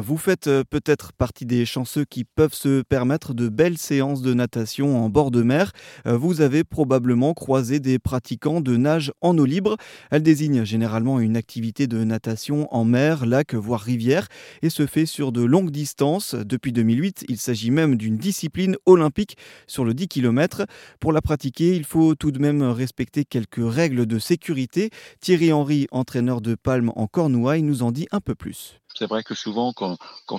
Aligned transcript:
Vous 0.00 0.16
faites 0.16 0.46
euh, 0.46 0.64
peut-être 0.64 1.12
partie 1.12 1.44
des 1.44 1.66
chanceux 1.66 2.06
qui 2.06 2.24
peuvent 2.24 2.54
se 2.54 2.80
permettre 2.80 3.34
de 3.34 3.50
belles 3.50 3.76
séances 3.76 4.22
de 4.22 4.32
natation 4.32 5.04
en 5.04 5.10
bord 5.10 5.30
de 5.30 5.42
mer. 5.42 5.72
Euh, 6.06 6.16
Vous 6.16 6.40
avez 6.40 6.64
probablement 6.64 7.34
croisé 7.34 7.80
des 7.80 7.98
pratiquants 7.98 8.62
de 8.62 8.78
nage 8.78 9.12
en 9.20 9.36
eau 9.36 9.44
libre. 9.44 9.76
Elle 10.10 10.22
désigne 10.22 10.64
généralement 10.64 11.20
une 11.20 11.36
activité 11.36 11.86
de 11.86 12.02
natation 12.02 12.66
en 12.74 12.84
mer, 12.84 13.26
lac, 13.26 13.54
voire 13.54 13.82
rivière, 13.82 14.26
et 14.62 14.70
se 14.70 14.86
fait 14.86 15.04
sur 15.04 15.32
de 15.32 15.42
longues 15.42 15.70
distances. 15.70 16.34
Depuis 16.34 16.72
2008, 16.72 17.26
il 17.28 17.36
s'agit 17.36 17.70
même 17.70 17.96
d'une 17.96 18.16
discipline 18.16 18.76
olympique 18.86 19.36
sur 19.66 19.84
le 19.84 19.92
10 19.92 20.08
km. 20.08 20.64
Pour 20.98 21.12
la 21.12 21.20
pratiquer, 21.20 21.76
il 21.76 21.84
faut 21.84 22.14
tout 22.14 22.32
de 22.32 22.38
même 22.38 22.62
respecter 22.62 23.26
quelques 23.26 23.60
règles 23.60 24.06
de 24.06 24.18
sécurité. 24.18 24.88
Thierry 25.20 25.52
Henry, 25.52 25.88
entraîneur 25.90 26.40
de 26.40 26.54
Palme 26.54 26.90
en 26.96 27.06
Cornouailles, 27.06 27.62
nous 27.62 27.82
en 27.82 27.92
dit 27.92 28.08
un 28.12 28.20
peu 28.20 28.34
plus. 28.34 28.79
C'est 28.96 29.06
vrai 29.06 29.22
que 29.22 29.34
souvent, 29.34 29.72
quand, 29.72 29.98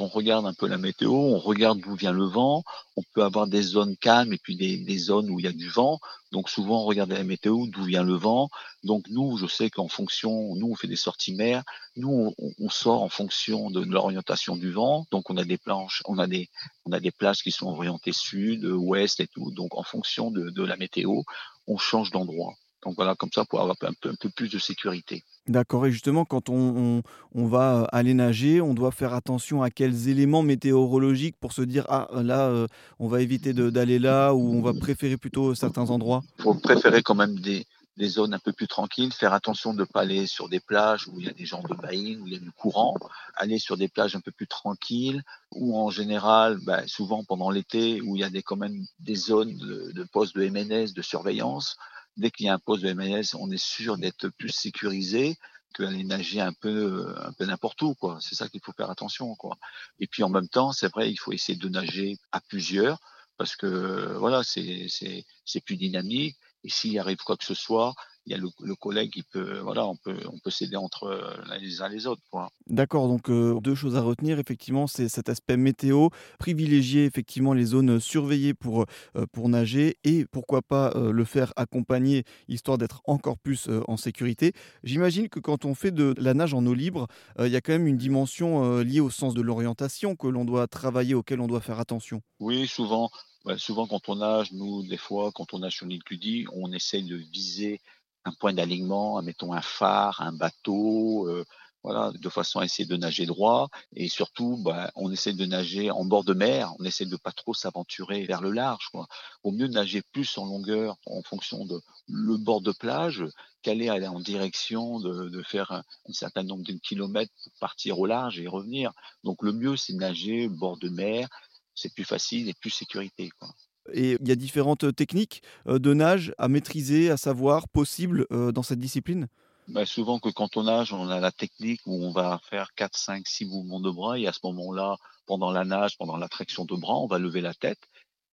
on 0.00 0.08
regarde 0.08 0.46
un 0.46 0.52
peu 0.52 0.66
la 0.66 0.76
météo, 0.76 1.12
on 1.12 1.38
regarde 1.38 1.78
d'où 1.80 1.94
vient 1.94 2.12
le 2.12 2.24
vent. 2.24 2.64
On 2.96 3.02
peut 3.14 3.22
avoir 3.22 3.46
des 3.46 3.62
zones 3.62 3.96
calmes 3.96 4.32
et 4.32 4.38
puis 4.38 4.56
des, 4.56 4.98
zones 4.98 5.30
où 5.30 5.38
il 5.38 5.44
y 5.44 5.48
a 5.48 5.52
du 5.52 5.68
vent. 5.68 6.00
Donc 6.32 6.50
souvent, 6.50 6.82
on 6.82 6.84
regarde 6.84 7.10
la 7.12 7.24
météo, 7.24 7.66
d'où 7.66 7.84
vient 7.84 8.02
le 8.02 8.14
vent. 8.14 8.50
Donc 8.82 9.06
nous, 9.08 9.36
je 9.36 9.46
sais 9.46 9.70
qu'en 9.70 9.88
fonction, 9.88 10.54
nous, 10.56 10.70
on 10.70 10.74
fait 10.74 10.88
des 10.88 10.96
sorties 10.96 11.34
mer. 11.34 11.62
Nous, 11.96 12.34
on, 12.36 12.52
on 12.58 12.68
sort 12.68 13.02
en 13.02 13.08
fonction 13.08 13.70
de, 13.70 13.80
l'orientation 13.84 14.56
du 14.56 14.70
vent. 14.70 15.06
Donc 15.10 15.30
on 15.30 15.36
a 15.36 15.44
des 15.44 15.58
planches, 15.58 16.02
on 16.06 16.18
a 16.18 16.26
des, 16.26 16.50
on 16.84 16.92
a 16.92 17.00
des 17.00 17.12
plages 17.12 17.42
qui 17.42 17.52
sont 17.52 17.68
orientées 17.68 18.12
sud, 18.12 18.64
ouest 18.64 19.20
et 19.20 19.28
tout. 19.28 19.50
Donc 19.52 19.76
en 19.78 19.84
fonction 19.84 20.30
de 20.30 20.64
la 20.64 20.76
météo, 20.76 21.22
on 21.66 21.78
change 21.78 22.10
d'endroit. 22.10 22.54
Donc 22.84 22.94
voilà, 22.96 23.14
comme 23.14 23.30
ça, 23.32 23.44
pour 23.44 23.60
avoir 23.60 23.76
un 23.82 23.92
peu, 24.00 24.08
un 24.08 24.14
peu 24.14 24.28
plus 24.28 24.48
de 24.48 24.58
sécurité. 24.58 25.22
D'accord. 25.46 25.86
Et 25.86 25.92
justement, 25.92 26.24
quand 26.24 26.48
on, 26.48 26.54
on, 26.54 27.02
on, 27.34 27.46
va 27.46 27.84
aller 27.92 28.14
nager, 28.14 28.60
on 28.60 28.74
doit 28.74 28.90
faire 28.90 29.14
attention 29.14 29.62
à 29.62 29.70
quels 29.70 30.08
éléments 30.08 30.42
météorologiques 30.42 31.36
pour 31.40 31.52
se 31.52 31.62
dire 31.62 31.84
ah 31.88 32.08
là, 32.22 32.48
euh, 32.48 32.66
on 32.98 33.08
va 33.08 33.20
éviter 33.20 33.52
d'aller 33.52 33.98
là 33.98 34.34
ou 34.34 34.52
on 34.52 34.62
va 34.62 34.72
préférer 34.74 35.16
plutôt 35.16 35.54
certains 35.54 35.90
endroits? 35.90 36.22
Il 36.38 36.42
faut 36.42 36.54
préférer 36.54 37.02
quand 37.02 37.14
même 37.14 37.38
des, 37.38 37.66
des 37.96 38.08
zones 38.08 38.34
un 38.34 38.38
peu 38.38 38.52
plus 38.52 38.68
tranquilles, 38.68 39.12
faire 39.12 39.32
attention 39.32 39.74
de 39.74 39.80
ne 39.80 39.84
pas 39.84 40.00
aller 40.00 40.26
sur 40.26 40.48
des 40.48 40.60
plages 40.60 41.08
où 41.08 41.20
il 41.20 41.26
y 41.26 41.28
a 41.28 41.32
des 41.32 41.44
gens 41.44 41.62
de 41.62 41.74
baïne, 41.74 42.22
où 42.22 42.26
il 42.26 42.32
y 42.32 42.36
a 42.36 42.40
du 42.40 42.50
courant, 42.52 42.96
aller 43.36 43.58
sur 43.58 43.76
des 43.76 43.88
plages 43.88 44.16
un 44.16 44.20
peu 44.20 44.30
plus 44.30 44.46
tranquilles, 44.46 45.22
ou 45.52 45.76
en 45.78 45.90
général, 45.90 46.58
bah, 46.64 46.86
souvent 46.86 47.22
pendant 47.24 47.50
l'été, 47.50 48.00
où 48.00 48.16
il 48.16 48.20
y 48.20 48.24
a 48.24 48.30
des, 48.30 48.42
quand 48.42 48.56
même 48.56 48.84
des 49.00 49.14
zones 49.14 49.56
de, 49.56 49.92
de 49.92 50.04
postes 50.04 50.34
de 50.36 50.48
MNS, 50.48 50.94
de 50.94 51.02
surveillance, 51.02 51.76
dès 52.16 52.30
qu'il 52.30 52.46
y 52.46 52.48
a 52.48 52.54
un 52.54 52.58
poste 52.58 52.82
de 52.84 52.92
MNS, 52.92 53.34
on 53.38 53.50
est 53.50 53.62
sûr 53.62 53.98
d'être 53.98 54.28
plus 54.28 54.50
sécurisé 54.50 55.36
qu'aller 55.74 56.04
nager 56.04 56.40
un 56.40 56.52
peu, 56.52 57.14
un 57.18 57.32
peu 57.32 57.46
n'importe 57.46 57.80
où, 57.82 57.94
quoi. 57.94 58.18
C'est 58.20 58.34
ça 58.34 58.48
qu'il 58.48 58.60
faut 58.62 58.72
faire 58.72 58.90
attention, 58.90 59.34
quoi. 59.36 59.56
Et 60.00 60.06
puis 60.06 60.22
en 60.22 60.28
même 60.28 60.48
temps, 60.48 60.72
c'est 60.72 60.90
vrai, 60.92 61.10
il 61.10 61.16
faut 61.16 61.32
essayer 61.32 61.58
de 61.58 61.68
nager 61.68 62.18
à 62.32 62.40
plusieurs 62.40 62.98
parce 63.38 63.56
que 63.56 64.14
voilà, 64.18 64.42
c'est 64.44 64.86
c'est 64.88 65.24
c'est 65.44 65.64
plus 65.64 65.76
dynamique. 65.76 66.36
Et 66.64 66.68
s'il 66.70 66.98
arrive 66.98 67.18
quoi 67.18 67.36
que 67.36 67.44
ce 67.44 67.54
soit, 67.54 67.94
il 68.26 68.32
y 68.32 68.34
a 68.34 68.38
le, 68.38 68.48
le, 68.62 68.74
collègue 68.74 69.10
qui 69.10 69.22
peut, 69.22 69.58
voilà, 69.60 69.86
on 69.86 69.96
peut, 69.96 70.18
on 70.32 70.38
peut 70.38 70.50
s'aider 70.50 70.76
entre 70.76 71.42
les 71.60 71.82
uns 71.82 71.88
les 71.88 72.06
autres. 72.06 72.22
D'accord, 72.66 73.08
donc 73.08 73.28
euh, 73.28 73.58
deux 73.60 73.74
choses 73.74 73.96
à 73.96 74.00
retenir, 74.00 74.38
effectivement, 74.38 74.86
c'est 74.86 75.08
cet 75.08 75.28
aspect 75.28 75.56
météo, 75.56 76.08
privilégier 76.38 77.04
effectivement 77.04 77.52
les 77.52 77.64
zones 77.64 78.00
surveillées 78.00 78.54
pour, 78.54 78.86
euh, 79.16 79.26
pour 79.32 79.48
nager 79.48 79.96
et 80.04 80.24
pourquoi 80.24 80.62
pas 80.62 80.92
euh, 80.94 81.12
le 81.12 81.24
faire 81.24 81.52
accompagner, 81.56 82.24
histoire 82.48 82.78
d'être 82.78 83.02
encore 83.04 83.38
plus 83.38 83.68
en 83.88 83.96
sécurité. 83.96 84.52
J'imagine 84.84 85.28
que 85.28 85.40
quand 85.40 85.64
on 85.64 85.74
fait 85.74 85.90
de 85.90 86.14
la 86.18 86.34
nage 86.34 86.54
en 86.54 86.64
eau 86.66 86.74
libre, 86.74 87.06
il 87.38 87.48
y 87.48 87.56
a 87.56 87.60
quand 87.60 87.72
même 87.72 87.86
une 87.86 87.96
dimension 87.96 88.78
liée 88.78 89.00
au 89.00 89.10
sens 89.10 89.34
de 89.34 89.40
l'orientation 89.40 90.16
que 90.16 90.26
l'on 90.26 90.44
doit 90.44 90.66
travailler, 90.66 91.14
auquel 91.14 91.40
on 91.40 91.46
doit 91.46 91.60
faire 91.60 91.80
attention. 91.80 92.22
Oui, 92.40 92.66
souvent. 92.66 93.10
Souvent, 93.56 93.86
quand 93.86 94.08
on 94.08 94.16
nage, 94.16 94.52
nous, 94.52 94.82
des 94.86 94.96
fois, 94.96 95.32
quand 95.34 95.52
on 95.52 95.60
nage 95.60 95.76
sur 95.76 95.86
l'île 95.86 96.04
Cludy, 96.04 96.46
on 96.52 96.72
essaye 96.72 97.04
de 97.04 97.16
viser 97.16 97.80
un 98.24 98.32
point 98.32 98.52
d'alignement, 98.52 99.20
mettons 99.22 99.52
un 99.52 99.62
phare, 99.62 100.20
un 100.20 100.32
bateau, 100.32 101.28
euh, 101.28 101.44
voilà, 101.82 102.12
de 102.12 102.28
façon 102.28 102.60
à 102.60 102.64
essayer 102.64 102.86
de 102.86 102.96
nager 102.96 103.26
droit. 103.26 103.68
Et 103.96 104.08
surtout, 104.08 104.56
bah, 104.58 104.90
on 104.94 105.10
essaie 105.10 105.32
de 105.32 105.46
nager 105.46 105.90
en 105.90 106.04
bord 106.04 106.24
de 106.24 106.34
mer, 106.34 106.72
on 106.78 106.84
essaie 106.84 107.06
de 107.06 107.16
pas 107.16 107.32
trop 107.32 107.54
s'aventurer 107.54 108.24
vers 108.24 108.40
le 108.40 108.52
large. 108.52 108.88
Quoi. 108.92 109.06
Au 109.42 109.50
mieux 109.50 109.66
nager 109.66 110.02
plus 110.12 110.38
en 110.38 110.46
longueur 110.46 110.96
en 111.06 111.22
fonction 111.22 111.64
de 111.66 111.80
le 112.08 112.36
bord 112.36 112.60
de 112.60 112.72
plage 112.72 113.24
qu'aller 113.62 113.88
aller 113.88 114.06
en 114.06 114.20
direction 114.20 115.00
de, 115.00 115.28
de 115.28 115.42
faire 115.42 115.72
un, 115.72 115.82
un, 116.08 116.12
certain 116.12 116.42
nombre 116.42 116.64
de 116.64 116.72
kilomètres 116.74 117.32
pour 117.42 117.52
partir 117.60 117.98
au 117.98 118.06
large 118.06 118.38
et 118.38 118.46
revenir. 118.46 118.92
Donc 119.24 119.42
le 119.42 119.52
mieux, 119.52 119.76
c'est 119.76 119.94
nager 119.94 120.48
bord 120.48 120.78
de 120.78 120.88
mer. 120.88 121.28
C'est 121.74 121.94
plus 121.94 122.04
facile 122.04 122.48
et 122.48 122.54
plus 122.54 122.70
sécurité. 122.70 123.30
Quoi. 123.38 123.48
Et 123.92 124.16
il 124.20 124.28
y 124.28 124.32
a 124.32 124.36
différentes 124.36 124.94
techniques 124.94 125.42
de 125.66 125.94
nage 125.94 126.34
à 126.38 126.48
maîtriser, 126.48 127.10
à 127.10 127.16
savoir, 127.16 127.68
possibles 127.68 128.26
dans 128.30 128.62
cette 128.62 128.78
discipline? 128.78 129.28
Bah, 129.68 129.86
Souvent 129.86 130.18
que 130.18 130.28
quand 130.28 130.56
on 130.56 130.64
nage, 130.64 130.92
on 130.92 131.08
a 131.08 131.20
la 131.20 131.32
technique 131.32 131.80
où 131.86 132.04
on 132.04 132.12
va 132.12 132.40
faire 132.50 132.74
4, 132.74 132.96
5, 132.96 133.26
6 133.26 133.46
mouvements 133.46 133.80
de 133.80 133.90
bras 133.90 134.18
et 134.18 134.26
à 134.26 134.32
ce 134.32 134.40
moment-là, 134.44 134.96
pendant 135.26 135.50
la 135.50 135.64
nage, 135.64 135.96
pendant 135.98 136.16
la 136.16 136.28
traction 136.28 136.64
de 136.64 136.74
bras, 136.74 136.98
on 136.98 137.06
va 137.06 137.18
lever 137.18 137.40
la 137.40 137.54
tête. 137.54 137.78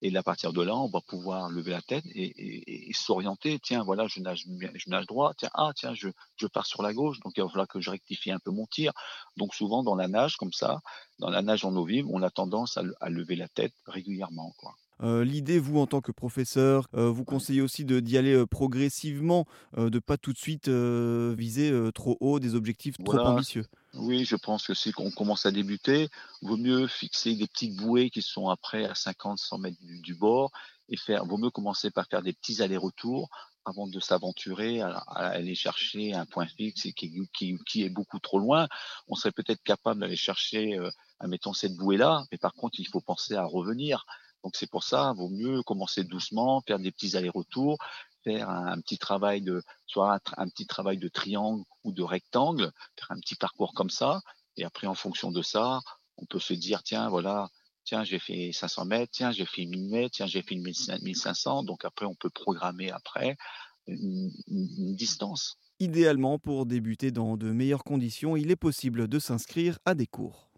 Et 0.01 0.15
à 0.15 0.23
partir 0.23 0.53
de 0.53 0.61
là, 0.61 0.75
on 0.75 0.89
va 0.89 1.01
pouvoir 1.01 1.49
lever 1.49 1.71
la 1.71 1.81
tête 1.81 2.05
et, 2.15 2.91
s'orienter. 2.93 3.59
Tiens, 3.59 3.83
voilà, 3.83 4.07
je 4.07 4.21
nage, 4.21 4.45
droit. 5.07 5.33
Tiens, 5.37 5.49
ah, 5.53 5.71
tiens, 5.75 5.93
je, 5.93 6.47
pars 6.47 6.65
sur 6.65 6.81
la 6.81 6.93
gauche. 6.93 7.19
Donc, 7.19 7.33
il 7.35 7.43
va 7.43 7.49
falloir 7.49 7.67
que 7.67 7.81
je 7.81 7.89
rectifie 7.89 8.31
un 8.31 8.39
peu 8.39 8.51
mon 8.51 8.65
tir. 8.65 8.93
Donc, 9.35 9.53
souvent, 9.53 9.83
dans 9.83 9.95
la 9.95 10.07
nage, 10.07 10.37
comme 10.37 10.53
ça, 10.53 10.79
dans 11.19 11.29
la 11.29 11.41
nage 11.41 11.65
en 11.65 11.75
eau 11.75 11.83
vive, 11.83 12.07
on 12.09 12.23
a 12.23 12.29
tendance 12.29 12.77
à, 12.77 13.09
lever 13.09 13.35
la 13.35 13.49
tête 13.49 13.73
régulièrement. 13.85 14.53
Euh, 15.01 15.23
L'idée, 15.23 15.59
vous, 15.59 15.79
en 15.79 15.87
tant 15.87 16.01
que 16.01 16.11
professeur, 16.11 16.87
euh, 16.93 17.09
vous 17.09 17.23
conseillez 17.23 17.61
aussi 17.61 17.85
d'y 17.85 18.17
aller 18.17 18.33
euh, 18.33 18.45
progressivement, 18.45 19.45
de 19.77 19.89
ne 19.89 19.99
pas 19.99 20.17
tout 20.17 20.33
de 20.33 20.37
suite 20.37 20.69
viser 20.69 21.71
trop 21.93 22.17
haut, 22.19 22.39
des 22.39 22.55
objectifs 22.55 22.97
trop 23.03 23.17
ambitieux? 23.19 23.65
Oui, 23.95 24.25
je 24.25 24.35
pense 24.35 24.67
que 24.67 24.73
si 24.73 24.91
on 24.97 25.11
commence 25.11 25.45
à 25.45 25.51
débuter, 25.51 26.09
vaut 26.41 26.57
mieux 26.57 26.87
fixer 26.87 27.35
des 27.35 27.47
petites 27.47 27.75
bouées 27.75 28.09
qui 28.09 28.21
sont 28.21 28.49
après 28.49 28.85
à 28.85 28.93
50-100 28.93 29.61
mètres 29.61 29.81
du, 29.81 29.99
du, 29.99 30.15
bord 30.15 30.51
et 30.89 30.97
faire. 30.97 31.25
Vaut 31.25 31.37
mieux 31.37 31.49
commencer 31.49 31.89
par 31.89 32.05
faire 32.07 32.21
des 32.21 32.33
petits 32.33 32.61
allers-retours 32.61 33.29
avant 33.65 33.87
de 33.87 33.99
s'aventurer 33.99 34.81
à, 34.81 34.97
à, 35.07 35.27
aller 35.29 35.55
chercher 35.55 36.13
un 36.13 36.25
point 36.25 36.47
fixe 36.47 36.85
et 36.85 36.93
qui, 36.93 37.11
qui, 37.33 37.57
qui 37.67 37.83
est 37.83 37.89
beaucoup 37.89 38.19
trop 38.19 38.39
loin. 38.39 38.67
On 39.07 39.15
serait 39.15 39.31
peut-être 39.31 39.63
capable 39.63 40.01
d'aller 40.01 40.15
chercher, 40.15 40.77
euh, 40.77 40.89
admettons, 41.19 41.53
cette 41.53 41.75
bouée-là, 41.75 42.25
mais 42.31 42.37
par 42.37 42.53
contre, 42.53 42.79
il 42.79 42.87
faut 42.87 43.01
penser 43.01 43.35
à 43.35 43.45
revenir. 43.45 44.05
Donc 44.43 44.55
c'est 44.55 44.69
pour 44.69 44.83
ça, 44.83 45.13
vaut 45.13 45.29
mieux 45.29 45.61
commencer 45.63 46.03
doucement, 46.03 46.61
faire 46.65 46.79
des 46.79 46.91
petits 46.91 47.17
allers-retours, 47.17 47.77
faire 48.23 48.49
un, 48.49 48.79
petit 48.81 48.97
travail 48.97 49.41
de, 49.41 49.61
soit 49.85 50.19
un, 50.37 50.47
petit 50.47 50.65
travail 50.65 50.97
de 50.97 51.07
triangle 51.07 51.63
ou 51.83 51.91
de 51.91 52.03
rectangle, 52.03 52.71
faire 52.97 53.11
un 53.11 53.19
petit 53.19 53.35
parcours 53.35 53.73
comme 53.73 53.89
ça, 53.89 54.21
et 54.57 54.63
après 54.63 54.87
en 54.87 54.95
fonction 54.95 55.31
de 55.31 55.41
ça, 55.41 55.81
on 56.17 56.25
peut 56.25 56.39
se 56.39 56.53
dire 56.53 56.83
tiens 56.83 57.09
voilà, 57.09 57.49
tiens 57.83 58.03
j'ai 58.03 58.19
fait 58.19 58.51
500 58.51 58.85
mètres, 58.85 59.11
tiens 59.11 59.31
j'ai 59.31 59.45
fait 59.45 59.65
1000 59.65 59.89
mètres, 59.89 60.15
tiens 60.15 60.27
j'ai 60.27 60.41
fait 60.41 60.55
1500, 60.55 61.63
donc 61.63 61.85
après 61.85 62.05
on 62.05 62.15
peut 62.15 62.29
programmer 62.29 62.91
après 62.91 63.37
une 63.87 64.95
distance. 64.95 65.57
Idéalement, 65.79 66.39
pour 66.39 66.65
débuter 66.65 67.09
dans 67.11 67.37
de 67.37 67.51
meilleures 67.51 67.85
conditions, 67.85 68.35
il 68.35 68.51
est 68.51 68.57
possible 68.57 69.07
de 69.07 69.17
s'inscrire 69.17 69.79
à 69.85 69.95
des 69.95 70.07
cours. 70.07 70.48